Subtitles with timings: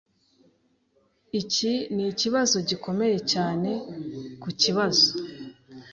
[1.41, 3.69] Iki nikibazo gikomeye cyane
[4.41, 5.07] kukibazo.